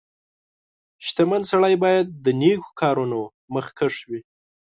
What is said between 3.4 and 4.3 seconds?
مخکښ وي.